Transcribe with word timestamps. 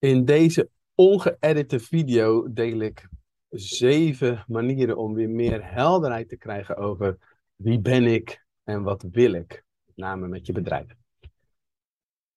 In 0.00 0.24
deze 0.24 0.70
ongeëdite 0.94 1.80
video 1.80 2.52
deel 2.52 2.80
ik 2.80 3.08
zeven 3.48 4.44
manieren 4.48 4.96
om 4.96 5.14
weer 5.14 5.30
meer 5.30 5.72
helderheid 5.72 6.28
te 6.28 6.36
krijgen 6.36 6.76
over 6.76 7.18
wie 7.56 7.80
ben 7.80 8.04
ik 8.04 8.44
en 8.64 8.82
wat 8.82 9.04
wil 9.10 9.32
ik, 9.32 9.64
met 9.84 9.96
name 9.96 10.28
met 10.28 10.46
je 10.46 10.52
bedrijf. 10.52 10.94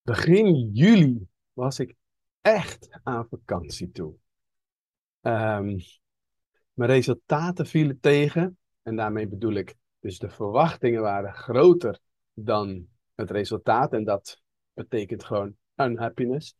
Begin 0.02 0.70
juli 0.72 1.26
was 1.52 1.78
ik 1.78 1.94
echt 2.40 2.88
aan 3.02 3.26
vakantie 3.28 3.90
toe. 3.90 4.14
Um, 5.20 5.76
mijn 6.72 6.90
resultaten 6.90 7.66
vielen 7.66 8.00
tegen 8.00 8.58
en 8.82 8.96
daarmee 8.96 9.28
bedoel 9.28 9.54
ik 9.54 9.74
dus 10.00 10.18
de 10.18 10.30
verwachtingen 10.30 11.02
waren 11.02 11.34
groter 11.34 11.98
dan 12.34 12.88
het 13.14 13.30
resultaat 13.30 13.92
en 13.92 14.04
dat 14.04 14.42
betekent 14.72 15.24
gewoon 15.24 15.56
unhappiness. 15.76 16.56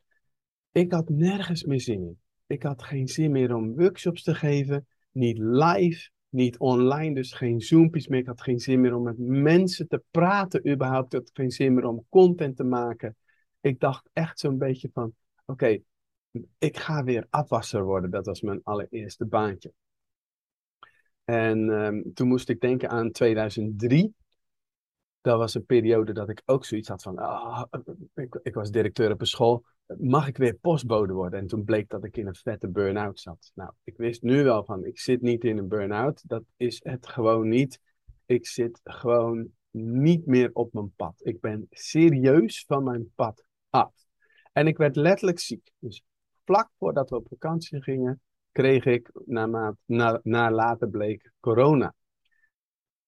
Ik 0.75 0.93
had 0.93 1.09
nergens 1.09 1.65
meer 1.65 1.81
zin 1.81 2.03
in. 2.03 2.19
Ik 2.47 2.63
had 2.63 2.83
geen 2.83 3.09
zin 3.09 3.31
meer 3.31 3.55
om 3.55 3.75
workshops 3.75 4.23
te 4.23 4.35
geven, 4.35 4.87
niet 5.11 5.39
live, 5.39 6.11
niet 6.29 6.59
online, 6.59 7.15
dus 7.15 7.33
geen 7.33 7.61
Zoompjes 7.61 8.07
meer. 8.07 8.19
Ik 8.19 8.27
had 8.27 8.43
geen 8.43 8.59
zin 8.59 8.81
meer 8.81 8.95
om 8.95 9.03
met 9.03 9.19
mensen 9.19 9.89
te 9.89 10.03
praten 10.11 10.71
überhaupt. 10.71 11.13
Ik 11.15 11.19
had 11.19 11.31
geen 11.33 11.51
zin 11.51 11.75
meer 11.75 11.85
om 11.85 12.07
content 12.09 12.57
te 12.57 12.65
maken. 12.65 13.17
Ik 13.61 13.81
dacht 13.81 14.09
echt 14.13 14.39
zo'n 14.39 14.59
beetje 14.59 14.91
van, 14.93 15.15
oké, 15.47 15.79
ik 16.59 16.77
ga 16.77 17.05
weer 17.05 17.27
afwasser 17.31 17.85
worden. 17.85 18.11
Dat 18.11 18.27
was 18.27 18.41
mijn 18.41 18.61
allereerste 18.63 19.27
baantje. 19.27 19.73
En 21.25 21.69
um, 21.69 22.15
toen 22.15 22.29
moest 22.29 22.49
ik 22.49 22.61
denken 22.61 22.91
aan 22.91 23.11
2003 23.11 24.15
dat 25.25 25.39
was 25.39 25.55
een 25.55 25.65
periode 25.65 26.13
dat 26.13 26.29
ik 26.29 26.43
ook 26.45 26.65
zoiets 26.65 26.89
had 26.89 27.03
van, 27.03 27.21
oh, 27.21 27.63
ik, 28.15 28.41
ik, 28.43 28.55
was 28.55 28.71
directeur 28.71 29.13
op 29.13 29.21
een 29.21 29.27
school, 29.27 29.65
mag 29.99 30.29
ik 30.29 30.37
weer 30.37 30.55
postbode 30.55 31.13
worden? 31.13 31.41
En 31.41 31.47
toen 31.47 31.65
bleek 31.65 31.89
dat 31.89 32.05
ik 32.05 32.17
in 32.17 32.27
een 32.27 32.35
vette 32.35 32.69
burn-out 32.69 33.21
zat. 33.21 33.51
Nou, 33.55 33.71
ik 33.85 33.97
wist 33.97 34.23
nu 34.23 34.43
wel 34.43 34.65
van, 34.65 34.85
ik 34.85 34.99
zit 34.99 35.21
niet 35.21 35.45
in 35.45 35.59
een 35.59 35.69
burn-out, 35.69 36.23
dat 36.27 36.43
is 36.57 36.81
het 36.83 37.07
gewoon 37.07 37.49
niet. 37.49 37.81
Ik 38.27 38.47
zit 38.47 38.81
gewoon 38.83 39.49
niet 39.71 40.27
meer 40.27 40.51
op 40.53 40.73
mijn 40.73 40.93
pad. 40.97 41.15
Ik 41.23 41.41
ben 41.41 41.67
serieus 41.71 42.65
van 42.67 42.85
mijn 42.85 43.13
pad 43.15 43.45
af. 43.71 43.93
En 44.53 44.67
ik 44.67 44.77
werd 44.77 44.97
letterlijk 44.97 45.39
ziek. 45.39 45.71
Dus 45.79 46.03
vlak 46.45 46.71
voordat 46.79 47.11
we 47.11 47.17
op 47.17 47.27
vakantie 47.29 47.83
gingen, 47.83 48.21
kreeg 48.53 48.85
ik, 48.85 49.11
na, 49.25 49.75
na, 49.85 50.21
na 50.23 50.51
later 50.51 50.89
bleek, 50.89 51.33
corona. 51.41 51.95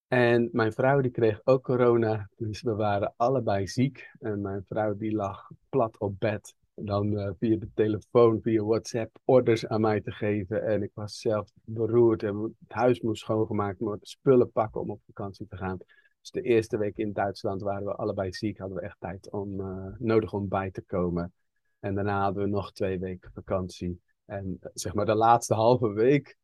En 0.08 0.48
mijn 0.52 0.72
vrouw 0.72 1.00
die 1.00 1.10
kreeg 1.10 1.40
ook 1.44 1.62
corona, 1.62 2.28
dus 2.36 2.62
we 2.62 2.74
waren 2.74 3.14
allebei 3.16 3.66
ziek. 3.66 4.10
En 4.18 4.40
mijn 4.40 4.64
vrouw 4.68 4.96
die 4.96 5.14
lag 5.14 5.50
plat 5.68 5.98
op 5.98 6.18
bed. 6.18 6.54
Dan 6.74 7.12
uh, 7.12 7.30
via 7.38 7.56
de 7.56 7.70
telefoon, 7.74 8.40
via 8.42 8.62
WhatsApp, 8.62 9.18
orders 9.24 9.66
aan 9.66 9.80
mij 9.80 10.00
te 10.00 10.12
geven. 10.12 10.66
En 10.66 10.82
ik 10.82 10.90
was 10.94 11.20
zelf 11.20 11.50
beroerd 11.64 12.22
en 12.22 12.42
het 12.42 12.72
huis 12.72 13.00
moest 13.00 13.22
schoongemaakt 13.22 13.78
worden, 13.78 14.06
spullen 14.06 14.52
pakken 14.52 14.80
om 14.80 14.90
op 14.90 15.00
vakantie 15.06 15.46
te 15.46 15.56
gaan. 15.56 15.78
Dus 16.20 16.30
de 16.30 16.42
eerste 16.42 16.78
week 16.78 16.96
in 16.96 17.12
Duitsland 17.12 17.62
waren 17.62 17.84
we 17.84 17.94
allebei 17.94 18.32
ziek, 18.32 18.58
hadden 18.58 18.76
we 18.76 18.84
echt 18.84 18.96
tijd 18.98 19.30
om, 19.30 19.60
uh, 19.60 19.86
nodig 19.98 20.32
om 20.32 20.48
bij 20.48 20.70
te 20.70 20.82
komen. 20.82 21.32
En 21.80 21.94
daarna 21.94 22.22
hadden 22.22 22.42
we 22.42 22.48
nog 22.48 22.72
twee 22.72 22.98
weken 22.98 23.30
vakantie. 23.34 24.00
En 24.24 24.46
uh, 24.46 24.70
zeg 24.74 24.94
maar 24.94 25.06
de 25.06 25.14
laatste 25.14 25.54
halve 25.54 25.92
week 25.92 26.36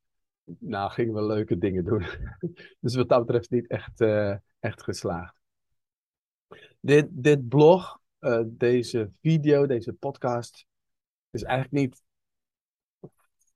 nou, 0.45 0.91
gingen 0.91 1.15
we 1.15 1.23
leuke 1.23 1.59
dingen 1.59 1.85
doen. 1.85 2.05
dus 2.81 2.95
wat 2.95 3.09
dat 3.09 3.27
betreft 3.27 3.51
niet 3.51 3.67
echt, 3.67 4.01
uh, 4.01 4.37
echt 4.59 4.83
geslaagd. 4.83 5.35
Dit, 6.81 7.07
dit 7.11 7.49
blog, 7.49 8.01
uh, 8.21 8.41
deze 8.47 9.11
video, 9.21 9.67
deze 9.67 9.93
podcast, 9.93 10.67
is 11.31 11.43
eigenlijk 11.43 11.85
niet 11.85 12.03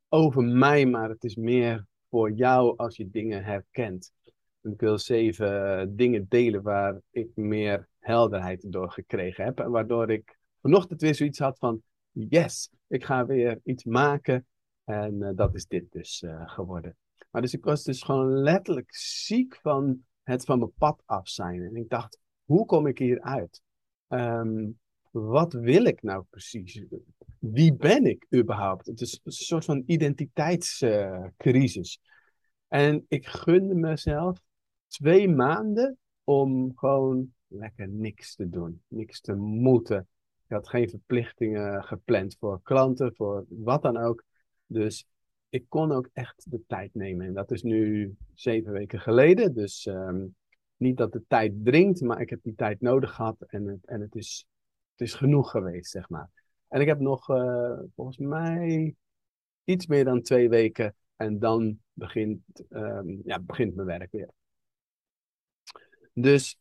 over 0.08 0.42
mij, 0.42 0.86
maar 0.86 1.08
het 1.08 1.24
is 1.24 1.36
meer 1.36 1.86
voor 2.08 2.30
jou 2.30 2.76
als 2.76 2.96
je 2.96 3.10
dingen 3.10 3.44
herkent. 3.44 4.12
En 4.60 4.72
ik 4.72 4.80
wil 4.80 4.98
zeven 4.98 5.96
dingen 5.96 6.26
delen 6.28 6.62
waar 6.62 7.00
ik 7.10 7.28
meer 7.34 7.88
helderheid 7.98 8.72
door 8.72 8.90
gekregen 8.90 9.44
heb. 9.44 9.60
En 9.60 9.70
waardoor 9.70 10.10
ik 10.10 10.38
vanochtend 10.60 11.00
weer 11.00 11.14
zoiets 11.14 11.38
had 11.38 11.58
van, 11.58 11.82
yes, 12.10 12.70
ik 12.86 13.04
ga 13.04 13.26
weer 13.26 13.60
iets 13.64 13.84
maken 13.84 14.46
en 14.86 15.14
uh, 15.14 15.30
dat 15.34 15.54
is 15.54 15.66
dit 15.66 15.92
dus 15.92 16.22
uh, 16.22 16.48
geworden. 16.48 16.96
Maar 17.30 17.42
dus 17.42 17.54
ik 17.54 17.64
was 17.64 17.84
dus 17.84 18.02
gewoon 18.02 18.32
letterlijk 18.32 18.94
ziek 18.94 19.58
van 19.62 20.04
het 20.22 20.44
van 20.44 20.58
mijn 20.58 20.72
pad 20.78 21.02
af 21.04 21.28
zijn. 21.28 21.62
En 21.62 21.76
ik 21.76 21.88
dacht, 21.88 22.18
hoe 22.44 22.66
kom 22.66 22.86
ik 22.86 22.98
hier 22.98 23.20
uit? 23.20 23.62
Um, 24.08 24.78
wat 25.10 25.52
wil 25.52 25.84
ik 25.84 26.02
nou 26.02 26.24
precies? 26.30 26.84
Wie 27.38 27.74
ben 27.74 28.04
ik 28.04 28.26
überhaupt? 28.34 28.86
Het 28.86 29.00
is 29.00 29.20
een 29.24 29.32
soort 29.32 29.64
van 29.64 29.82
identiteitscrisis. 29.86 32.00
En 32.68 33.04
ik 33.08 33.26
gunde 33.26 33.74
mezelf 33.74 34.40
twee 34.86 35.28
maanden 35.28 35.98
om 36.24 36.72
gewoon 36.74 37.34
lekker 37.46 37.88
niks 37.88 38.34
te 38.34 38.48
doen. 38.48 38.82
Niks 38.88 39.20
te 39.20 39.34
moeten. 39.34 40.08
Ik 40.46 40.52
had 40.52 40.68
geen 40.68 40.88
verplichtingen 40.88 41.84
gepland 41.84 42.36
voor 42.38 42.60
klanten, 42.62 43.14
voor 43.14 43.44
wat 43.48 43.82
dan 43.82 43.96
ook. 43.96 44.24
Dus 44.66 45.06
ik 45.48 45.64
kon 45.68 45.92
ook 45.92 46.08
echt 46.12 46.50
de 46.50 46.62
tijd 46.66 46.94
nemen. 46.94 47.26
En 47.26 47.32
dat 47.32 47.50
is 47.50 47.62
nu 47.62 48.14
zeven 48.34 48.72
weken 48.72 49.00
geleden. 49.00 49.54
Dus 49.54 49.86
um, 49.86 50.34
niet 50.76 50.96
dat 50.96 51.12
de 51.12 51.24
tijd 51.28 51.52
dringt, 51.64 52.00
maar 52.00 52.20
ik 52.20 52.30
heb 52.30 52.42
die 52.42 52.54
tijd 52.54 52.80
nodig 52.80 53.14
gehad. 53.14 53.42
En 53.46 53.66
het, 53.66 53.86
en 53.86 54.00
het, 54.00 54.14
is, 54.14 54.46
het 54.90 55.00
is 55.08 55.14
genoeg 55.14 55.50
geweest, 55.50 55.90
zeg 55.90 56.08
maar. 56.08 56.30
En 56.68 56.80
ik 56.80 56.86
heb 56.86 57.00
nog 57.00 57.30
uh, 57.30 57.78
volgens 57.94 58.18
mij 58.18 58.94
iets 59.64 59.86
meer 59.86 60.04
dan 60.04 60.22
twee 60.22 60.48
weken. 60.48 60.94
En 61.16 61.38
dan 61.38 61.78
begint, 61.92 62.40
um, 62.70 63.20
ja, 63.24 63.40
begint 63.40 63.74
mijn 63.74 63.86
werk 63.86 64.12
weer. 64.12 64.30
Dus 66.12 66.58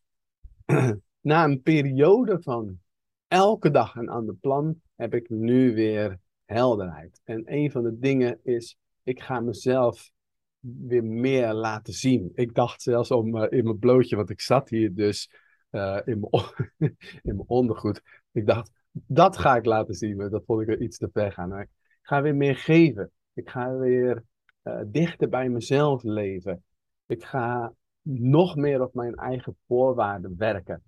na 1.21 1.43
een 1.43 1.61
periode 1.61 2.41
van 2.41 2.79
elke 3.27 3.71
dag 3.71 3.95
een 3.95 4.09
ander 4.09 4.35
plan, 4.35 4.81
heb 4.95 5.13
ik 5.13 5.29
nu 5.29 5.73
weer 5.73 6.19
helderheid. 6.45 7.21
En 7.23 7.43
een 7.45 7.71
van 7.71 7.83
de 7.83 7.99
dingen 7.99 8.39
is, 8.43 8.77
ik 9.03 9.21
ga 9.21 9.39
mezelf 9.39 10.11
weer 10.59 11.03
meer 11.03 11.53
laten 11.53 11.93
zien. 11.93 12.31
Ik 12.33 12.53
dacht 12.53 12.81
zelfs 12.81 13.11
om 13.11 13.35
uh, 13.35 13.45
in 13.49 13.63
mijn 13.63 13.79
blootje, 13.79 14.15
want 14.15 14.29
ik 14.29 14.41
zat 14.41 14.69
hier 14.69 14.95
dus 14.95 15.29
uh, 15.71 15.99
in, 16.05 16.19
mijn 16.19 16.43
in 17.27 17.35
mijn 17.35 17.47
ondergoed. 17.47 18.01
Ik 18.31 18.45
dacht, 18.45 18.71
dat 18.91 19.37
ga 19.37 19.55
ik 19.55 19.65
laten 19.65 19.93
zien, 19.93 20.15
maar 20.15 20.29
dat 20.29 20.43
vond 20.45 20.61
ik 20.61 20.67
er 20.67 20.81
iets 20.81 20.97
te 20.97 21.09
ver 21.13 21.31
gaan. 21.31 21.49
Maar 21.49 21.61
ik 21.61 21.69
ga 22.01 22.21
weer 22.21 22.35
meer 22.35 22.55
geven. 22.55 23.11
Ik 23.33 23.49
ga 23.49 23.77
weer 23.77 24.23
uh, 24.63 24.81
dichter 24.87 25.29
bij 25.29 25.49
mezelf 25.49 26.03
leven. 26.03 26.63
Ik 27.05 27.23
ga 27.23 27.73
nog 28.01 28.55
meer 28.55 28.81
op 28.81 28.93
mijn 28.93 29.15
eigen 29.15 29.57
voorwaarden 29.67 30.37
werken. 30.37 30.83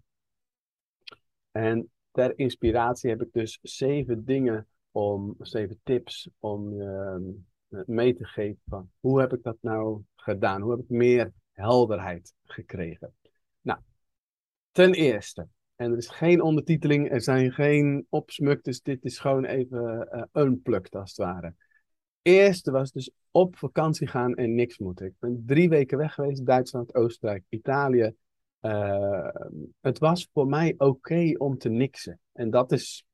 En 1.51 1.91
ter 2.11 2.39
inspiratie 2.39 3.09
heb 3.09 3.21
ik 3.21 3.33
dus 3.33 3.59
zeven 3.61 4.25
dingen 4.25 4.67
om 4.97 5.35
zeven 5.39 5.79
tips 5.83 6.29
om 6.39 6.81
uh, 6.81 7.15
mee 7.85 8.15
te 8.15 8.25
geven 8.25 8.61
van 8.67 8.89
hoe 8.99 9.19
heb 9.19 9.33
ik 9.33 9.43
dat 9.43 9.57
nou 9.61 10.01
gedaan? 10.15 10.61
Hoe 10.61 10.71
heb 10.71 10.79
ik 10.79 10.89
meer 10.89 11.33
helderheid 11.51 12.33
gekregen? 12.43 13.13
Nou, 13.61 13.79
ten 14.71 14.93
eerste, 14.93 15.47
en 15.75 15.91
er 15.91 15.97
is 15.97 16.07
geen 16.07 16.41
ondertiteling, 16.41 17.11
er 17.11 17.21
zijn 17.21 17.51
geen 17.51 18.05
opsmuk, 18.09 18.63
dus 18.63 18.81
dit 18.81 19.05
is 19.05 19.19
gewoon 19.19 19.45
even 19.45 20.09
uh, 20.13 20.43
unplugged 20.43 20.95
als 20.95 21.09
het 21.09 21.25
ware. 21.25 21.53
Eerste 22.21 22.71
was 22.71 22.91
dus 22.91 23.11
op 23.31 23.57
vakantie 23.57 24.07
gaan 24.07 24.35
en 24.35 24.55
niks 24.55 24.77
moeten. 24.77 25.05
Ik 25.05 25.13
ben 25.19 25.43
drie 25.45 25.69
weken 25.69 25.97
weg 25.97 26.13
geweest, 26.13 26.45
Duitsland, 26.45 26.95
Oostenrijk, 26.95 27.43
Italië. 27.49 28.13
Uh, 28.61 29.29
het 29.81 29.99
was 29.99 30.29
voor 30.33 30.47
mij 30.47 30.73
oké 30.77 31.33
om 31.37 31.57
te 31.57 31.69
niksen. 31.69 32.19
En 32.31 32.49
dat 32.49 32.71
is 32.71 33.06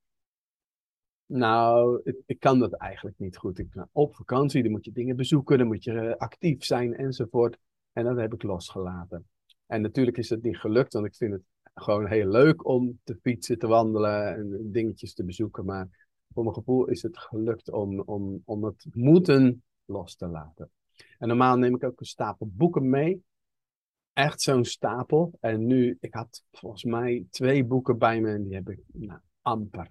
nou, 1.34 2.02
ik, 2.26 2.40
kan 2.40 2.60
dat 2.60 2.74
eigenlijk 2.74 3.20
niet 3.20 3.38
goed. 3.38 3.60
Ik, 3.60 3.76
nou, 3.76 3.88
op 3.92 4.16
vakantie, 4.16 4.64
dan 4.64 4.72
moet 4.72 4.86
je 4.86 4.92
dingen 4.92 5.16
bezoeken, 5.16 5.58
dan 5.58 5.68
moet 5.68 5.84
je 5.84 5.92
uh, 5.92 6.16
actief 6.16 6.64
zijn 6.64 6.96
enzovoort. 6.96 7.58
En 7.94 8.04
dat 8.04 8.18
heb 8.18 8.34
ik 8.34 8.44
losgelaten. 8.44 9.28
En 9.66 9.82
natuurlijk 9.82 10.18
is 10.18 10.30
het 10.30 10.44
niet 10.44 10.58
gelukt, 10.58 10.94
want 10.94 11.06
ik 11.06 11.16
vind 11.16 11.34
het 11.34 11.42
gewoon 11.74 12.08
heel 12.08 12.28
leuk 12.28 12.68
om 12.68 13.00
te 13.04 13.16
fietsen, 13.22 13.60
te 13.60 13.68
wandelen 13.68 14.36
en 14.36 14.72
dingetjes 14.72 15.14
te 15.14 15.24
bezoeken. 15.24 15.66
Maar 15.66 15.88
voor 16.34 16.44
mijn 16.44 16.56
gevoel 16.56 16.88
is 16.88 17.02
het 17.02 17.18
gelukt 17.18 17.72
om, 17.72 18.00
om, 18.00 18.42
om 18.46 18.64
het 18.64 18.86
moeten 18.92 19.64
los 19.86 20.16
te 20.16 20.28
laten. 20.28 20.70
En 21.18 21.28
normaal 21.28 21.58
neem 21.58 21.76
ik 21.76 21.84
ook 21.84 22.00
een 22.00 22.06
stapel 22.06 22.50
boeken 22.52 22.90
mee. 22.90 23.24
Echt 24.14 24.42
zo'n 24.42 24.66
stapel. 24.66 25.38
En 25.40 25.66
nu, 25.66 25.98
ik 26.00 26.14
had 26.14 26.44
volgens 26.52 26.84
mij 26.84 27.26
twee 27.30 27.66
boeken 27.66 27.98
bij 27.98 28.22
me 28.22 28.32
en 28.32 28.44
die 28.44 28.56
heb 28.56 28.70
ik 28.70 28.80
nou, 28.92 29.20
amper 29.42 29.90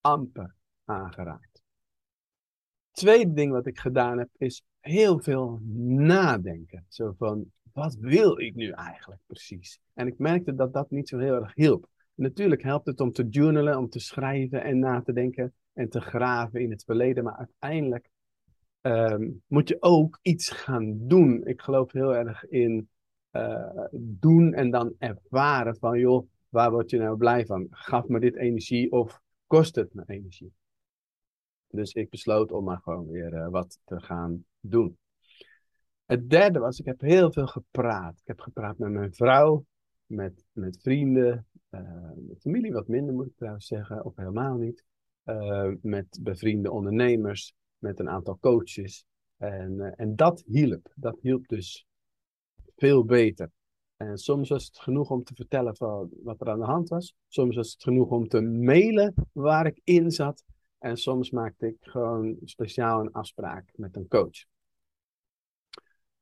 amper 0.00 0.54
aangeraakt. 0.88 1.62
Tweede 2.90 3.32
ding 3.32 3.52
wat 3.52 3.66
ik 3.66 3.78
gedaan 3.78 4.18
heb, 4.18 4.28
is 4.36 4.62
heel 4.80 5.20
veel 5.20 5.60
nadenken. 5.86 6.84
Zo 6.88 7.14
van, 7.18 7.52
wat 7.72 7.94
wil 7.94 8.40
ik 8.40 8.54
nu 8.54 8.70
eigenlijk 8.70 9.20
precies? 9.26 9.80
En 9.94 10.06
ik 10.06 10.18
merkte 10.18 10.54
dat 10.54 10.72
dat 10.72 10.90
niet 10.90 11.08
zo 11.08 11.18
heel 11.18 11.34
erg 11.34 11.54
hielp. 11.54 11.88
Natuurlijk 12.14 12.62
helpt 12.62 12.86
het 12.86 13.00
om 13.00 13.12
te 13.12 13.28
journalen, 13.28 13.78
om 13.78 13.88
te 13.88 14.00
schrijven 14.00 14.62
en 14.62 14.78
na 14.78 15.02
te 15.02 15.12
denken 15.12 15.54
en 15.72 15.88
te 15.88 16.00
graven 16.00 16.60
in 16.60 16.70
het 16.70 16.84
verleden. 16.84 17.24
Maar 17.24 17.36
uiteindelijk 17.36 18.10
ehm, 18.80 19.30
moet 19.46 19.68
je 19.68 19.76
ook 19.80 20.18
iets 20.22 20.50
gaan 20.50 21.08
doen. 21.08 21.46
Ik 21.46 21.60
geloof 21.60 21.92
heel 21.92 22.14
erg 22.14 22.44
in 22.48 22.88
uh, 23.32 23.84
doen 23.92 24.54
en 24.54 24.70
dan 24.70 24.94
ervaren 24.98 25.76
van, 25.76 25.98
joh, 25.98 26.28
waar 26.48 26.70
word 26.70 26.90
je 26.90 26.98
nou 26.98 27.16
blij 27.16 27.46
van? 27.46 27.66
Gaf 27.70 28.08
me 28.08 28.20
dit 28.20 28.36
energie 28.36 28.92
of 28.92 29.20
kost 29.46 29.74
het 29.74 29.94
me 29.94 30.02
energie? 30.06 30.52
Dus 31.68 31.92
ik 31.92 32.10
besloot 32.10 32.52
om 32.52 32.64
maar 32.64 32.80
gewoon 32.82 33.08
weer 33.08 33.32
uh, 33.32 33.48
wat 33.48 33.78
te 33.84 34.00
gaan 34.00 34.44
doen. 34.60 34.98
Het 36.04 36.30
derde 36.30 36.58
was, 36.58 36.78
ik 36.78 36.84
heb 36.84 37.00
heel 37.00 37.32
veel 37.32 37.46
gepraat. 37.46 38.18
Ik 38.20 38.26
heb 38.26 38.40
gepraat 38.40 38.78
met 38.78 38.90
mijn 38.90 39.14
vrouw, 39.14 39.64
met, 40.06 40.44
met 40.52 40.78
vrienden, 40.82 41.46
uh, 41.70 42.10
met 42.14 42.40
familie 42.40 42.72
wat 42.72 42.88
minder 42.88 43.14
moet 43.14 43.26
ik 43.26 43.36
trouwens 43.36 43.66
zeggen, 43.66 44.04
of 44.04 44.16
helemaal 44.16 44.56
niet. 44.56 44.84
Uh, 45.24 45.72
met 45.82 46.18
bevriende 46.22 46.70
ondernemers, 46.70 47.54
met 47.78 47.98
een 47.98 48.08
aantal 48.08 48.38
coaches. 48.38 49.04
En, 49.36 49.94
en 49.96 50.16
dat 50.16 50.42
hielp. 50.46 50.92
Dat 50.94 51.18
hielp 51.20 51.48
dus 51.48 51.86
veel 52.76 53.04
beter. 53.04 53.50
En 53.96 54.18
soms 54.18 54.48
was 54.48 54.64
het 54.66 54.78
genoeg 54.78 55.10
om 55.10 55.24
te 55.24 55.34
vertellen 55.34 55.76
van 55.76 56.10
wat 56.22 56.40
er 56.40 56.48
aan 56.48 56.58
de 56.58 56.64
hand 56.64 56.88
was. 56.88 57.14
Soms 57.28 57.56
was 57.56 57.72
het 57.72 57.82
genoeg 57.82 58.10
om 58.10 58.28
te 58.28 58.40
mailen 58.40 59.14
waar 59.32 59.66
ik 59.66 59.80
in 59.84 60.10
zat. 60.10 60.44
En 60.78 60.96
soms 60.96 61.30
maakte 61.30 61.66
ik 61.66 61.76
gewoon 61.80 62.36
speciaal 62.44 63.00
een 63.00 63.12
afspraak 63.12 63.70
met 63.76 63.96
een 63.96 64.08
coach. 64.08 64.44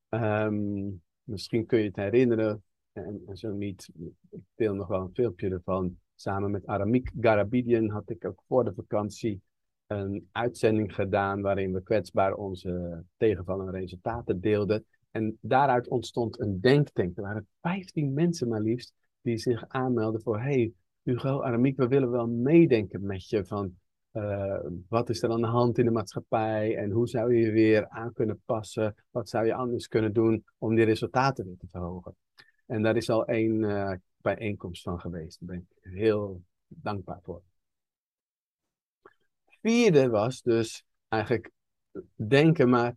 Um, 0.08 1.02
misschien 1.22 1.66
kun 1.66 1.78
je 1.78 1.84
het 1.84 1.96
herinneren, 1.96 2.62
en, 2.92 3.22
en, 3.26 3.36
zo 3.36 3.52
niet. 3.52 3.90
Ik 4.30 4.40
deel 4.54 4.74
nog 4.74 4.88
wel 4.88 5.00
een 5.00 5.14
filmpje 5.14 5.50
ervan. 5.50 5.98
Samen 6.14 6.50
met 6.50 6.66
Aramik 6.66 7.12
Garabidian 7.20 7.88
had 7.88 8.10
ik 8.10 8.24
ook 8.24 8.42
voor 8.46 8.64
de 8.64 8.74
vakantie 8.74 9.40
een 9.86 10.28
uitzending 10.32 10.94
gedaan 10.94 11.40
waarin 11.40 11.72
we 11.72 11.82
kwetsbaar 11.82 12.34
onze 12.34 13.04
tegenvallende 13.16 13.72
resultaten 13.72 14.40
deelden. 14.40 14.84
En 15.10 15.38
daaruit 15.40 15.88
ontstond 15.88 16.40
een 16.40 16.60
denktank. 16.60 17.16
Er 17.16 17.22
waren 17.22 17.46
15 17.60 18.12
mensen 18.12 18.48
maar 18.48 18.60
liefst 18.60 18.92
die 19.20 19.38
zich 19.38 19.64
aanmelden 19.68 20.22
voor: 20.22 20.40
hey, 20.40 20.72
Hugo, 21.02 21.42
Aramiek, 21.42 21.76
we 21.76 21.88
willen 21.88 22.10
wel 22.10 22.26
meedenken 22.26 23.06
met 23.06 23.28
je 23.28 23.44
van 23.44 23.74
uh, 24.16 24.60
wat 24.88 25.08
is 25.08 25.22
er 25.22 25.30
aan 25.30 25.40
de 25.40 25.46
hand 25.46 25.78
in 25.78 25.84
de 25.84 25.90
maatschappij 25.90 26.76
en 26.76 26.90
hoe 26.90 27.08
zou 27.08 27.34
je 27.34 27.40
je 27.40 27.50
weer 27.50 27.88
aan 27.88 28.12
kunnen 28.12 28.42
passen? 28.44 28.94
Wat 29.10 29.28
zou 29.28 29.46
je 29.46 29.54
anders 29.54 29.88
kunnen 29.88 30.12
doen 30.12 30.44
om 30.58 30.74
die 30.74 30.84
resultaten 30.84 31.44
weer 31.44 31.56
te 31.56 31.66
verhogen? 31.70 32.16
En 32.66 32.82
daar 32.82 32.96
is 32.96 33.10
al 33.10 33.26
één 33.26 33.62
uh, 33.62 33.92
bijeenkomst 34.16 34.82
van 34.82 35.00
geweest. 35.00 35.38
Daar 35.40 35.48
ben 35.48 35.66
ik 35.68 35.92
heel 35.92 36.42
dankbaar 36.66 37.20
voor. 37.22 37.42
Vierde 39.60 40.08
was 40.08 40.42
dus 40.42 40.84
eigenlijk 41.08 41.50
denken, 42.14 42.68
maar 42.68 42.96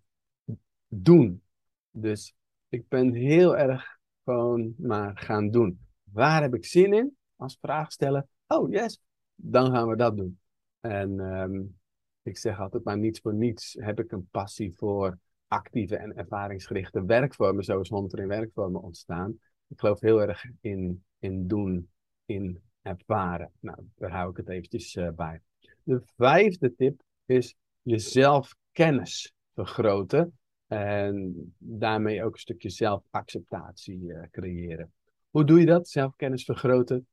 doen. 0.87 1.43
Dus 1.91 2.33
ik 2.69 2.87
ben 2.87 3.13
heel 3.13 3.57
erg 3.57 3.97
gewoon 4.23 4.73
maar 4.77 5.17
gaan 5.17 5.49
doen. 5.49 5.79
Waar 6.03 6.41
heb 6.41 6.55
ik 6.55 6.65
zin 6.65 6.93
in? 6.93 7.17
Als 7.35 7.57
vraag 7.61 7.91
stellen. 7.91 8.27
Oh 8.47 8.71
yes, 8.71 8.99
dan 9.35 9.71
gaan 9.71 9.87
we 9.87 9.95
dat 9.95 10.17
doen. 10.17 10.38
En 10.79 11.19
um, 11.19 11.79
ik 12.21 12.37
zeg 12.37 12.59
altijd 12.59 12.83
maar 12.83 12.97
niets 12.97 13.19
voor 13.19 13.33
niets 13.33 13.77
heb 13.79 13.99
ik 13.99 14.11
een 14.11 14.27
passie 14.31 14.73
voor 14.75 15.17
actieve 15.47 15.95
en 15.95 16.15
ervaringsgerichte 16.15 17.05
werkvormen, 17.05 17.63
zoals 17.63 17.89
Hunter 17.89 18.19
in 18.19 18.27
werkvormen 18.27 18.81
ontstaan. 18.81 19.39
Ik 19.67 19.79
geloof 19.79 19.99
heel 19.99 20.21
erg 20.21 20.45
in, 20.61 21.03
in 21.19 21.47
doen, 21.47 21.89
in 22.25 22.61
ervaren. 22.81 23.51
Nou, 23.59 23.77
daar 23.95 24.11
hou 24.11 24.29
ik 24.29 24.37
het 24.37 24.49
eventjes 24.49 24.95
uh, 24.95 25.09
bij. 25.09 25.41
De 25.83 26.01
vijfde 26.15 26.75
tip 26.75 27.01
is 27.25 27.55
jezelf 27.81 28.55
kennis 28.71 29.33
vergroten. 29.53 30.37
En 30.67 31.33
daarmee 31.57 32.23
ook 32.23 32.33
een 32.33 32.39
stukje 32.39 32.69
zelfacceptatie 32.69 33.99
uh, 33.99 34.21
creëren. 34.31 34.93
Hoe 35.29 35.43
doe 35.43 35.59
je 35.59 35.65
dat? 35.65 35.89
Zelfkennis 35.89 36.43
vergroten? 36.43 37.07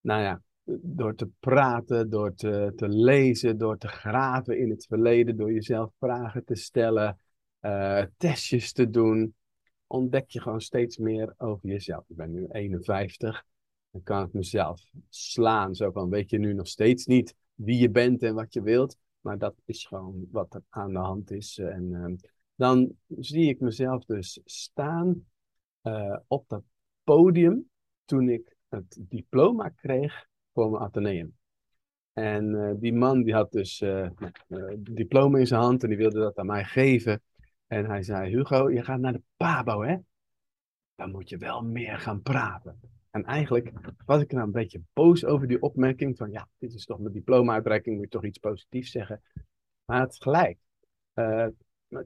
Nou 0.00 0.22
ja, 0.22 0.42
door 0.80 1.14
te 1.14 1.28
praten, 1.40 2.10
door 2.10 2.34
te, 2.34 2.72
te 2.76 2.88
lezen, 2.88 3.58
door 3.58 3.78
te 3.78 3.88
graven 3.88 4.58
in 4.58 4.70
het 4.70 4.86
verleden, 4.86 5.36
door 5.36 5.52
jezelf 5.52 5.92
vragen 5.98 6.44
te 6.44 6.54
stellen, 6.54 7.18
uh, 7.60 8.02
testjes 8.16 8.72
te 8.72 8.90
doen, 8.90 9.34
ontdek 9.86 10.30
je 10.30 10.40
gewoon 10.40 10.60
steeds 10.60 10.98
meer 10.98 11.34
over 11.36 11.68
jezelf. 11.68 12.04
Ik 12.08 12.16
ben 12.16 12.32
nu 12.32 12.46
51, 12.50 13.44
dan 13.90 14.02
kan 14.02 14.26
ik 14.26 14.32
mezelf 14.32 14.82
slaan. 15.08 15.74
Zo 15.74 15.90
van, 15.90 16.10
weet 16.10 16.30
je 16.30 16.38
nu 16.38 16.52
nog 16.52 16.66
steeds 16.66 17.06
niet 17.06 17.34
wie 17.54 17.78
je 17.78 17.90
bent 17.90 18.22
en 18.22 18.34
wat 18.34 18.52
je 18.52 18.62
wilt, 18.62 18.96
maar 19.20 19.38
dat 19.38 19.54
is 19.64 19.84
gewoon 19.84 20.26
wat 20.30 20.54
er 20.54 20.62
aan 20.68 20.92
de 20.92 20.98
hand 20.98 21.30
is. 21.30 21.58
En 21.58 21.90
uh, 21.90 22.14
dan 22.54 22.92
zie 23.08 23.48
ik 23.48 23.60
mezelf 23.60 24.04
dus 24.04 24.40
staan 24.44 25.26
uh, 25.82 26.16
op 26.26 26.48
dat 26.48 26.62
podium 27.04 27.70
toen 28.04 28.28
ik 28.28 28.56
het 28.68 28.98
diploma 29.00 29.68
kreeg 29.68 30.28
mijn 30.68 30.82
ateneum. 30.82 31.36
En 32.12 32.44
uh, 32.48 32.70
die 32.76 32.94
man 32.94 33.22
die 33.22 33.34
had 33.34 33.52
dus 33.52 33.80
uh, 33.80 34.08
diploma 34.78 35.38
in 35.38 35.46
zijn 35.46 35.60
hand 35.60 35.82
en 35.82 35.88
die 35.88 35.98
wilde 35.98 36.20
dat 36.20 36.38
aan 36.38 36.46
mij 36.46 36.64
geven. 36.64 37.22
En 37.66 37.86
hij 37.86 38.02
zei, 38.02 38.36
Hugo, 38.36 38.70
je 38.70 38.84
gaat 38.84 39.00
naar 39.00 39.12
de 39.12 39.22
Pabo, 39.36 39.82
hè? 39.82 39.96
Dan 40.94 41.10
moet 41.10 41.28
je 41.28 41.36
wel 41.36 41.62
meer 41.62 41.98
gaan 41.98 42.22
praten. 42.22 42.80
En 43.10 43.24
eigenlijk 43.24 43.72
was 44.06 44.20
ik 44.22 44.32
nou 44.32 44.46
een 44.46 44.52
beetje 44.52 44.82
boos 44.92 45.24
over 45.24 45.46
die 45.48 45.62
opmerking 45.62 46.16
van, 46.16 46.30
ja, 46.30 46.48
dit 46.58 46.74
is 46.74 46.84
toch 46.84 46.98
mijn 46.98 47.12
diploma-uitreiking, 47.12 47.96
moet 47.96 48.04
je 48.04 48.10
toch 48.10 48.24
iets 48.24 48.38
positiefs 48.38 48.90
zeggen. 48.90 49.22
Maar 49.84 50.00
het 50.00 50.22
gelijk. 50.22 50.58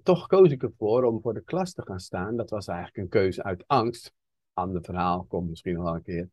Toch 0.02 0.26
koos 0.26 0.50
ik 0.50 0.62
ervoor 0.62 1.04
om 1.04 1.20
voor 1.20 1.34
de 1.34 1.44
klas 1.44 1.72
te 1.72 1.82
gaan 1.82 2.00
staan. 2.00 2.36
Dat 2.36 2.50
was 2.50 2.66
eigenlijk 2.66 2.98
een 2.98 3.08
keuze 3.08 3.42
uit 3.42 3.64
angst. 3.66 4.12
Ander 4.52 4.82
verhaal, 4.82 5.24
komt 5.24 5.48
misschien 5.48 5.74
nog 5.74 5.84
wel 5.84 5.94
een 5.94 6.02
keer. 6.02 6.28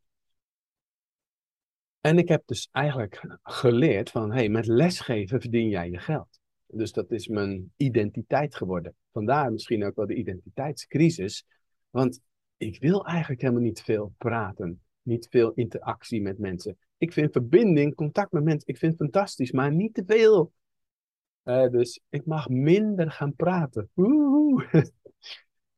En 2.02 2.18
ik 2.18 2.28
heb 2.28 2.44
dus 2.46 2.70
eigenlijk 2.72 3.38
geleerd 3.44 4.10
van, 4.10 4.32
hey, 4.32 4.50
met 4.50 4.66
lesgeven 4.66 5.42
verdien 5.42 5.70
jij 5.70 5.90
je 5.90 5.98
geld. 5.98 6.40
Dus 6.68 6.92
dat 6.92 7.12
is 7.12 7.28
mijn 7.28 7.74
identiteit 7.78 8.56
geworden. 8.56 8.96
Vandaar 9.12 9.52
misschien 9.52 9.86
ook 9.86 9.96
wel 9.96 10.08
de 10.08 10.16
identiteitscrisis. 10.16 11.46
Want 11.90 12.20
ik 12.58 12.80
wil 12.80 13.06
eigenlijk 13.06 13.42
helemaal 13.42 13.62
niet 13.62 13.82
veel 13.82 14.14
praten. 14.18 14.82
Niet 15.02 15.28
veel 15.30 15.52
interactie 15.52 16.22
met 16.22 16.38
mensen. 16.38 16.78
Ik 16.98 17.14
vind 17.14 17.32
verbinding, 17.32 17.96
contact 17.96 18.32
met 18.32 18.44
mensen, 18.44 18.68
ik 18.68 18.78
vind 18.78 18.96
fantastisch, 18.96 19.52
maar 19.52 19.74
niet 19.74 19.94
te 19.94 20.04
veel. 20.06 20.52
Uh, 21.44 21.70
dus 21.70 22.02
ik 22.10 22.26
mag 22.26 22.50
minder 22.50 23.12
gaan 23.12 23.36
praten. 23.36 23.90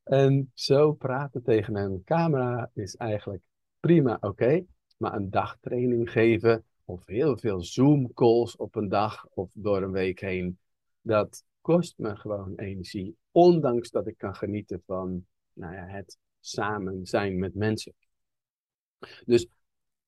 en 0.03 0.51
zo 0.53 0.93
praten 0.93 1.43
tegen 1.43 1.75
een 1.75 2.01
camera 2.05 2.69
is 2.73 2.95
eigenlijk 2.95 3.41
prima, 3.79 4.17
oké. 4.19 4.65
Maar 4.97 5.13
een 5.13 5.29
dagtraining 5.29 6.11
geven 6.11 6.65
of 6.85 7.05
heel 7.05 7.37
veel 7.37 7.63
Zoom-calls 7.63 8.55
op 8.55 8.75
een 8.75 8.89
dag 8.89 9.27
of 9.27 9.49
door 9.53 9.81
een 9.81 9.91
week 9.91 10.19
heen, 10.19 10.59
dat 11.01 11.43
kost 11.61 11.97
me 11.97 12.15
gewoon 12.15 12.55
energie. 12.55 13.17
Ondanks 13.31 13.89
dat 13.89 14.07
ik 14.07 14.17
kan 14.17 14.35
genieten 14.35 14.83
van 14.85 15.25
nou 15.53 15.73
ja, 15.73 15.87
het 15.87 16.17
samen 16.39 17.05
zijn 17.05 17.39
met 17.39 17.55
mensen. 17.55 17.93
Dus 19.25 19.47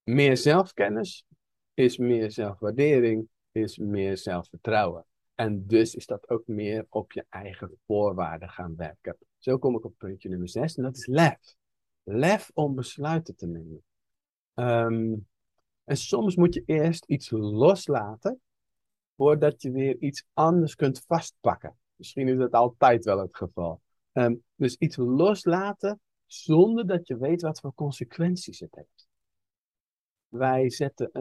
meer 0.04 0.38
zelfkennis 0.38 1.26
is 1.74 1.98
meer 1.98 2.32
zelfwaardering, 2.32 3.28
is 3.52 3.78
meer 3.78 4.18
zelfvertrouwen. 4.18 5.06
En 5.36 5.68
dus 5.68 5.96
is 5.96 6.06
dat 6.06 6.30
ook 6.30 6.48
meer 6.48 6.86
op 6.90 7.12
je 7.12 7.26
eigen 7.30 7.72
voorwaarden 7.86 8.50
gaan 8.50 8.76
werken. 8.76 9.18
Zo 9.38 9.58
kom 9.58 9.76
ik 9.76 9.86
op 9.86 9.94
puntje 9.98 10.30
nummer 10.30 10.50
6 10.50 10.76
en 10.76 10.84
dat 10.84 10.98
is 10.98 11.06
lef. 11.06 11.56
Lef 12.04 12.52
om 12.54 12.76
besluiten 12.76 13.36
te 13.36 13.48
nemen. 13.48 13.84
Um, 14.56 15.28
en 15.84 15.98
soms 15.98 16.36
moet 16.36 16.54
je 16.54 16.64
eerst 16.66 17.06
iets 17.06 17.30
loslaten 17.30 18.42
voordat 19.16 19.62
je 19.62 19.72
weer 19.72 19.98
iets 20.00 20.26
anders 20.34 20.76
kunt 20.76 21.04
vastpakken. 21.08 21.78
Misschien 21.96 22.28
is 22.28 22.38
dat 22.38 22.52
altijd 22.52 23.06
wel 23.06 23.20
het 23.20 23.36
geval. 23.36 23.82
Um, 24.14 24.44
dus 24.56 24.76
iets 24.76 24.96
loslaten 24.96 26.00
zonder 26.26 26.88
dat 26.88 27.08
je 27.08 27.18
weet 27.18 27.42
wat 27.42 27.60
voor 27.60 27.74
consequenties 27.74 28.60
het 28.60 28.76
heeft. 28.76 29.08
Wij 30.28 30.70
zetten 30.70 31.12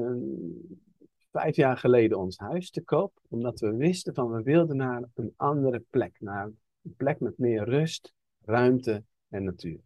vijf 1.30 1.56
jaar 1.56 1.76
geleden 1.76 2.18
ons 2.18 2.38
huis 2.38 2.70
te 2.70 2.82
koop, 2.82 3.20
omdat 3.28 3.60
we 3.60 3.76
wisten 3.76 4.14
van 4.14 4.30
we 4.30 4.42
wilden 4.42 4.76
naar 4.76 5.08
een 5.14 5.34
andere 5.36 5.84
plek, 5.90 6.16
naar 6.20 6.44
een 6.82 6.94
plek 6.96 7.20
met 7.20 7.38
meer 7.38 7.64
rust, 7.64 8.12
ruimte 8.44 9.04
en 9.28 9.44
natuur. 9.44 9.80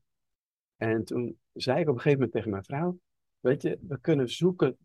En 0.77 1.05
toen 1.05 1.39
zei 1.53 1.81
ik 1.81 1.89
op 1.89 1.95
een 1.95 2.01
gegeven 2.01 2.19
moment 2.19 2.33
tegen 2.33 2.51
mijn 2.51 2.65
vrouw, 2.65 2.99
weet 3.41 3.63
je, 3.63 3.79
we 3.81 4.01
kunnen 4.01 4.29
zoeken 4.29 4.77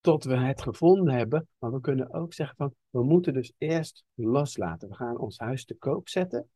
tot 0.00 0.24
we 0.24 0.36
het 0.36 0.62
gevonden 0.62 1.14
hebben, 1.14 1.48
maar 1.58 1.72
we 1.72 1.80
kunnen 1.80 2.12
ook 2.12 2.32
zeggen 2.32 2.56
van, 2.56 2.74
we 2.90 3.02
moeten 3.02 3.32
dus 3.32 3.52
eerst 3.58 4.04
loslaten. 4.14 4.88
We 4.88 4.94
gaan 4.94 5.18
ons 5.18 5.38
huis 5.38 5.64
te 5.64 5.74
koop 5.74 6.08
zetten 6.08 6.48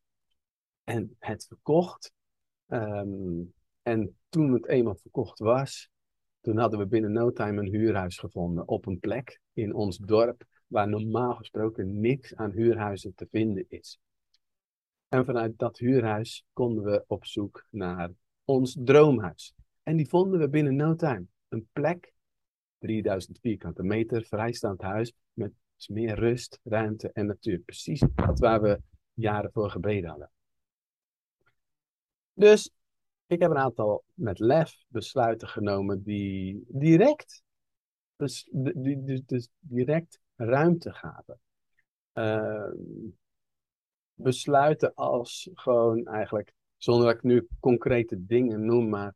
en 0.84 1.16
het 1.18 1.46
verkocht. 1.46 2.12
Um, 2.66 3.54
en 3.82 4.18
toen 4.28 4.52
het 4.52 4.68
eenmaal 4.68 4.96
verkocht 4.96 5.38
was, 5.38 5.88
toen 6.40 6.58
hadden 6.58 6.78
we 6.78 6.86
binnen 6.86 7.12
no 7.12 7.32
time 7.32 7.60
een 7.60 7.72
huurhuis 7.72 8.18
gevonden 8.18 8.68
op 8.68 8.86
een 8.86 8.98
plek 8.98 9.40
in 9.52 9.74
ons 9.74 9.98
dorp 9.98 10.44
waar 10.66 10.88
normaal 10.88 11.34
gesproken 11.34 12.00
niks 12.00 12.34
aan 12.34 12.50
huurhuizen 12.50 13.14
te 13.14 13.26
vinden 13.30 13.64
is. 13.68 13.98
En 15.08 15.24
vanuit 15.24 15.58
dat 15.58 15.78
huurhuis 15.78 16.44
konden 16.52 16.84
we 16.84 17.04
op 17.06 17.24
zoek 17.24 17.66
naar 17.70 18.10
ons 18.44 18.76
droomhuis. 18.84 19.54
En 19.82 19.96
die 19.96 20.08
vonden 20.08 20.40
we 20.40 20.48
binnen 20.48 20.76
no 20.76 20.94
time. 20.94 21.26
Een 21.54 21.68
plek, 21.72 22.12
3000 22.78 23.38
vierkante 23.40 23.82
meter, 23.82 24.24
vrijstaand 24.24 24.82
huis, 24.82 25.12
met 25.32 25.52
meer 25.88 26.14
rust, 26.14 26.60
ruimte 26.62 27.10
en 27.12 27.26
natuur. 27.26 27.58
Precies 27.58 28.02
wat 28.14 28.38
waar 28.38 28.62
we 28.62 28.80
jaren 29.12 29.50
voor 29.52 29.70
gebeden 29.70 30.10
hadden. 30.10 30.30
Dus 32.32 32.70
ik 33.26 33.40
heb 33.40 33.50
een 33.50 33.56
aantal 33.56 34.04
met 34.14 34.38
lef 34.38 34.84
besluiten 34.88 35.48
genomen 35.48 36.02
die 36.02 36.64
direct, 36.68 37.42
dus, 38.16 38.48
die, 38.52 39.24
dus 39.26 39.48
direct 39.58 40.20
ruimte 40.36 40.92
gaven. 40.92 41.40
Uh, 42.14 42.70
besluiten 44.14 44.94
als 44.94 45.50
gewoon 45.52 46.06
eigenlijk, 46.06 46.54
zonder 46.76 47.06
dat 47.06 47.14
ik 47.14 47.22
nu 47.22 47.48
concrete 47.60 48.26
dingen 48.26 48.64
noem, 48.64 48.88
maar 48.88 49.14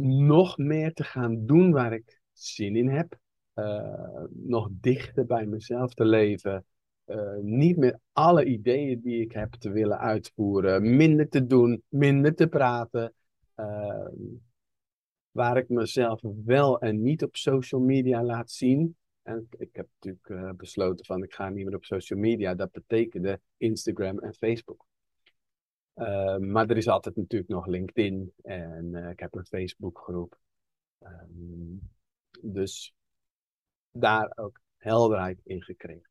nog 0.00 0.58
meer 0.58 0.92
te 0.92 1.04
gaan 1.04 1.46
doen 1.46 1.72
waar 1.72 1.92
ik 1.92 2.20
zin 2.32 2.76
in 2.76 2.88
heb. 2.88 3.18
Uh, 3.54 4.24
nog 4.30 4.68
dichter 4.72 5.26
bij 5.26 5.46
mezelf 5.46 5.94
te 5.94 6.04
leven. 6.04 6.64
Uh, 7.06 7.36
niet 7.40 7.76
meer 7.76 7.98
alle 8.12 8.44
ideeën 8.44 9.00
die 9.00 9.20
ik 9.20 9.32
heb 9.32 9.52
te 9.52 9.70
willen 9.70 9.98
uitvoeren. 9.98 10.96
Minder 10.96 11.28
te 11.28 11.46
doen, 11.46 11.82
minder 11.88 12.34
te 12.34 12.46
praten. 12.46 13.14
Uh, 13.56 14.08
waar 15.30 15.56
ik 15.56 15.68
mezelf 15.68 16.20
wel 16.44 16.80
en 16.80 17.02
niet 17.02 17.22
op 17.22 17.36
social 17.36 17.80
media 17.80 18.24
laat 18.24 18.50
zien. 18.50 18.96
En 19.22 19.48
ik 19.58 19.68
heb 19.72 19.86
natuurlijk 20.00 20.56
besloten 20.56 21.04
van 21.04 21.22
ik 21.22 21.34
ga 21.34 21.48
niet 21.48 21.64
meer 21.64 21.74
op 21.74 21.84
social 21.84 22.18
media. 22.18 22.54
Dat 22.54 22.70
betekende 22.70 23.40
Instagram 23.56 24.18
en 24.18 24.34
Facebook. 24.34 24.87
Maar 26.38 26.70
er 26.70 26.76
is 26.76 26.88
altijd 26.88 27.16
natuurlijk 27.16 27.50
nog 27.50 27.66
LinkedIn 27.66 28.32
en 28.42 28.94
ik 28.94 29.20
heb 29.20 29.34
een 29.34 29.46
Facebookgroep. 29.46 30.38
Um, 31.02 31.80
dus 32.40 32.94
daar 33.90 34.32
ook 34.34 34.60
helderheid 34.76 35.40
in 35.44 35.62
gekregen. 35.62 36.10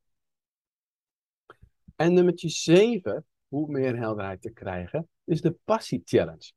En 1.96 2.14
nummertje 2.14 2.50
7, 2.50 3.26
hoe 3.48 3.72
meer 3.72 3.98
helderheid 3.98 4.42
te 4.42 4.52
krijgen, 4.52 5.08
is 5.24 5.42
de 5.42 5.56
passie 5.64 6.02
challenge. 6.06 6.52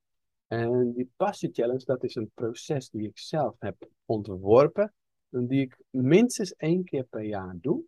En 0.46 0.92
die 0.92 1.10
passie 1.16 1.50
challenge, 1.52 1.84
dat 1.84 2.04
is 2.04 2.14
een 2.14 2.30
proces 2.34 2.90
die 2.90 3.08
ik 3.08 3.18
zelf 3.18 3.54
heb 3.58 3.88
ontworpen. 4.04 4.94
En 5.30 5.46
die 5.46 5.60
ik 5.60 5.78
minstens 5.90 6.54
één 6.54 6.84
keer 6.84 7.04
per 7.04 7.22
jaar 7.22 7.54
doe. 7.60 7.82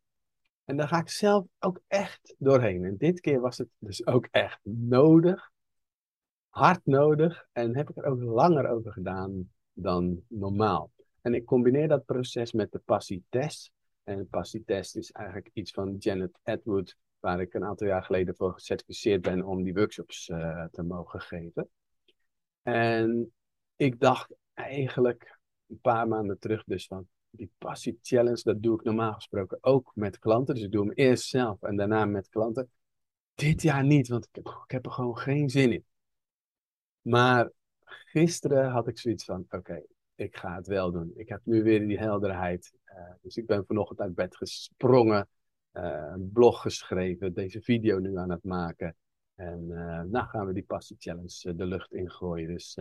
En 0.64 0.76
daar 0.76 0.88
ga 0.88 0.98
ik 0.98 1.08
zelf 1.08 1.46
ook 1.58 1.80
echt 1.86 2.34
doorheen. 2.38 2.84
En 2.84 2.96
dit 2.96 3.20
keer 3.20 3.40
was 3.40 3.58
het 3.58 3.68
dus 3.78 4.06
ook 4.06 4.28
echt 4.30 4.60
nodig. 4.62 5.50
Hard 6.48 6.86
nodig. 6.86 7.46
En 7.52 7.76
heb 7.76 7.90
ik 7.90 7.96
er 7.96 8.04
ook 8.04 8.22
langer 8.22 8.68
over 8.68 8.92
gedaan 8.92 9.50
dan 9.72 10.22
normaal. 10.28 10.90
En 11.20 11.34
ik 11.34 11.44
combineer 11.44 11.88
dat 11.88 12.04
proces 12.04 12.52
met 12.52 12.72
de 12.72 12.78
passietest. 12.78 13.72
En 14.04 14.16
de 14.16 14.24
passietest 14.24 14.96
is 14.96 15.10
eigenlijk 15.10 15.50
iets 15.52 15.70
van 15.70 15.96
Janet 15.98 16.38
Atwood, 16.42 16.96
waar 17.20 17.40
ik 17.40 17.54
een 17.54 17.64
aantal 17.64 17.86
jaar 17.86 18.02
geleden 18.02 18.36
voor 18.36 18.52
gecertificeerd 18.52 19.22
ben 19.22 19.42
om 19.42 19.62
die 19.62 19.74
workshops 19.74 20.28
uh, 20.28 20.64
te 20.70 20.82
mogen 20.82 21.20
geven. 21.20 21.68
En 22.62 23.32
ik 23.76 24.00
dacht 24.00 24.34
eigenlijk 24.54 25.38
een 25.66 25.80
paar 25.80 26.08
maanden 26.08 26.38
terug 26.38 26.64
dus 26.64 26.86
van, 26.86 27.08
die 27.32 27.50
passie 27.58 27.98
challenge, 28.02 28.42
dat 28.42 28.62
doe 28.62 28.74
ik 28.74 28.84
normaal 28.84 29.12
gesproken 29.12 29.58
ook 29.60 29.92
met 29.94 30.18
klanten. 30.18 30.54
Dus 30.54 30.64
ik 30.64 30.72
doe 30.72 30.86
hem 30.86 30.92
eerst 30.92 31.28
zelf 31.28 31.62
en 31.62 31.76
daarna 31.76 32.04
met 32.04 32.28
klanten. 32.28 32.70
Dit 33.34 33.62
jaar 33.62 33.84
niet, 33.84 34.08
want 34.08 34.24
ik 34.24 34.34
heb, 34.34 34.46
ik 34.64 34.70
heb 34.70 34.86
er 34.86 34.92
gewoon 34.92 35.18
geen 35.18 35.50
zin 35.50 35.72
in. 35.72 35.84
Maar 37.02 37.50
gisteren 37.84 38.70
had 38.70 38.88
ik 38.88 38.98
zoiets 38.98 39.24
van, 39.24 39.44
oké, 39.48 39.82
ik 40.14 40.36
ga 40.36 40.54
het 40.54 40.66
wel 40.66 40.92
doen. 40.92 41.12
Ik 41.14 41.28
heb 41.28 41.40
nu 41.44 41.62
weer 41.62 41.86
die 41.86 41.98
helderheid. 41.98 42.72
Uh, 42.86 43.12
dus 43.22 43.36
ik 43.36 43.46
ben 43.46 43.66
vanochtend 43.66 44.00
uit 44.00 44.14
bed 44.14 44.36
gesprongen, 44.36 45.28
uh, 45.72 46.10
een 46.14 46.30
blog 46.32 46.60
geschreven, 46.60 47.34
deze 47.34 47.62
video 47.62 47.98
nu 47.98 48.16
aan 48.16 48.30
het 48.30 48.44
maken. 48.44 48.96
En 49.34 49.66
uh, 49.68 50.00
nou 50.02 50.26
gaan 50.26 50.46
we 50.46 50.52
die 50.52 50.64
passie 50.64 50.96
challenge 50.98 51.54
de 51.54 51.66
lucht 51.66 51.92
ingooien. 51.92 52.48
Dus 52.48 52.78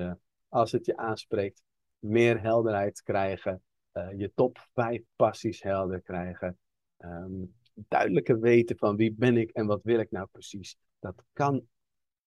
als 0.48 0.72
het 0.72 0.86
je 0.86 0.98
aanspreekt, 0.98 1.63
meer 2.00 2.41
helderheid 2.41 3.01
krijgen, 3.01 3.62
je 3.93 4.31
top 4.36 4.67
5 4.74 5.01
passies 5.15 5.62
helder 5.62 6.01
krijgen, 6.01 6.57
um, 6.98 7.53
duidelijker 7.74 8.39
weten 8.39 8.77
van 8.77 8.95
wie 8.95 9.13
ben 9.13 9.38
ik 9.38 9.50
en 9.50 9.65
wat 9.65 9.83
wil 9.83 10.00
ik 10.00 10.12
nou 10.12 10.27
precies. 10.31 10.75
Dat 11.00 11.24
kan 11.33 11.67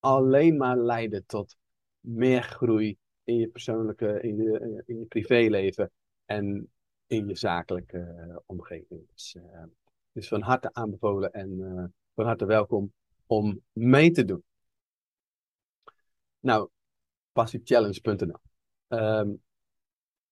alleen 0.00 0.56
maar 0.56 0.76
leiden 0.76 1.26
tot 1.26 1.56
meer 2.00 2.42
groei, 2.42 2.98
in 3.24 3.36
je 3.36 3.48
persoonlijke, 3.48 4.20
in 4.20 4.36
je, 4.36 4.82
in 4.86 4.98
je 4.98 5.06
privéleven 5.06 5.90
en 6.24 6.70
in 7.06 7.26
je 7.26 7.36
zakelijke 7.36 8.26
uh, 8.28 8.36
omgeving. 8.46 9.06
Dus, 9.12 9.36
dus, 10.12 10.28
van 10.28 10.42
harte 10.42 10.72
aanbevolen 10.72 11.32
en 11.32 11.50
uh, 11.50 11.84
van 12.14 12.24
harte 12.24 12.44
welkom 12.44 12.92
om 13.26 13.60
mee 13.72 14.10
te 14.10 14.24
doen. 14.24 14.44
Nou, 16.40 16.68
passiechallenge.nl. 17.32 18.38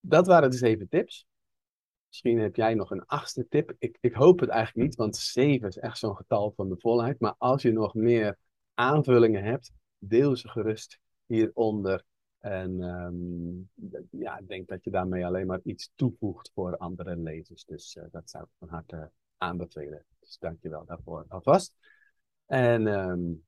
dat 0.05 0.27
waren 0.27 0.49
de 0.49 0.57
zeven 0.57 0.89
tips. 0.89 1.25
Misschien 2.07 2.39
heb 2.39 2.55
jij 2.55 2.73
nog 2.73 2.91
een 2.91 3.05
achtste 3.05 3.47
tip. 3.47 3.73
Ik, 3.77 3.97
ik 4.01 4.13
hoop 4.13 4.39
het 4.39 4.49
eigenlijk 4.49 4.87
niet, 4.87 4.97
want 4.97 5.15
zeven 5.15 5.67
is 5.67 5.77
echt 5.77 5.97
zo'n 5.97 6.15
getal 6.15 6.53
van 6.55 6.69
de 6.69 6.77
volheid. 6.77 7.19
Maar 7.19 7.35
als 7.37 7.61
je 7.61 7.71
nog 7.71 7.93
meer 7.93 8.37
aanvullingen 8.73 9.43
hebt, 9.43 9.71
deel 9.97 10.35
ze 10.35 10.49
gerust 10.49 10.99
hieronder 11.25 12.03
en 12.43 12.81
um, 12.81 13.69
ja, 14.09 14.37
ik 14.37 14.47
denk 14.47 14.67
dat 14.67 14.83
je 14.83 14.89
daarmee 14.89 15.25
alleen 15.25 15.47
maar 15.47 15.59
iets 15.63 15.91
toevoegt 15.95 16.51
voor 16.53 16.77
andere 16.77 17.17
lezers. 17.17 17.65
Dus 17.65 17.95
uh, 17.95 18.03
dat 18.11 18.29
zou 18.29 18.43
ik 18.43 18.49
van 18.59 18.67
harte 18.67 19.11
aanbevelen. 19.37 20.05
Dus 20.19 20.37
dank 20.37 20.61
je 20.61 20.69
wel 20.69 20.85
daarvoor 20.85 21.25
alvast. 21.27 21.75
En 22.45 22.87
um, 22.87 23.45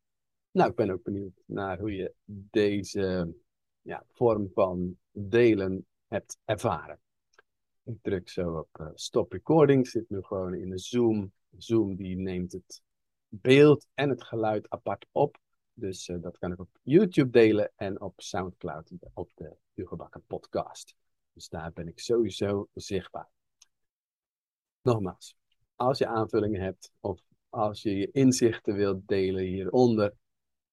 nou, 0.51 0.69
ik 0.69 0.75
ben 0.75 0.89
ook 0.89 1.03
benieuwd 1.03 1.41
naar 1.45 1.79
hoe 1.79 1.95
je 1.95 2.13
deze 2.25 3.33
ja, 3.81 4.03
vorm 4.11 4.49
van 4.53 4.97
delen 5.11 5.85
hebt 6.07 6.37
ervaren. 6.45 6.99
Ik 7.83 7.97
druk 8.01 8.29
zo 8.29 8.57
op 8.57 8.77
uh, 8.81 8.87
stop 8.93 9.31
recording. 9.31 9.87
Zit 9.87 10.09
nu 10.09 10.21
gewoon 10.21 10.53
in 10.53 10.71
een 10.71 10.79
Zoom. 10.79 11.31
Zoom 11.57 11.95
die 11.95 12.15
neemt 12.15 12.51
het 12.51 12.81
beeld 13.27 13.87
en 13.93 14.09
het 14.09 14.23
geluid 14.23 14.69
apart 14.69 15.05
op. 15.11 15.37
Dus 15.73 16.07
uh, 16.07 16.21
dat 16.21 16.37
kan 16.37 16.51
ik 16.51 16.59
op 16.59 16.69
YouTube 16.81 17.29
delen 17.29 17.71
en 17.75 18.01
op 18.01 18.13
Soundcloud 18.21 18.91
op 19.13 19.31
de 19.35 19.55
Hugo 19.73 19.95
Bakker 19.95 20.21
podcast. 20.21 20.95
Dus 21.33 21.49
daar 21.49 21.73
ben 21.73 21.87
ik 21.87 21.99
sowieso 21.99 22.67
zichtbaar. 22.73 23.29
Nogmaals, 24.81 25.35
als 25.75 25.97
je 25.97 26.07
aanvullingen 26.07 26.61
hebt 26.61 26.91
of 26.99 27.21
als 27.49 27.81
je 27.81 27.95
je 27.95 28.11
inzichten 28.11 28.75
wilt 28.75 29.07
delen 29.07 29.43
hieronder, 29.43 30.13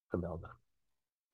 geweldig. 0.07 0.62